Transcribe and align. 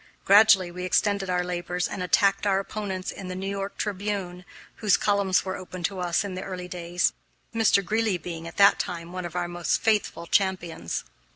Gradually 0.25 0.71
we 0.71 0.83
extended 0.83 1.29
our 1.29 1.43
labors 1.43 1.87
and 1.87 2.01
attacked 2.01 2.47
our 2.47 2.57
opponents 2.57 3.11
in 3.11 3.27
the 3.27 3.35
New 3.35 3.47
York 3.51 3.77
Tribune, 3.77 4.45
whose 4.77 4.97
columns 4.97 5.45
were 5.45 5.55
open 5.55 5.83
to 5.83 5.99
us 5.99 6.23
in 6.23 6.33
the 6.33 6.41
early 6.41 6.67
days, 6.67 7.13
Mr. 7.53 7.85
Greeley 7.85 8.17
being, 8.17 8.47
at 8.47 8.57
that 8.57 8.79
time, 8.79 9.11
one 9.11 9.25
of 9.25 9.35
our 9.35 9.47
most 9.47 9.79
faithful 9.79 10.25
champions. 10.25 11.03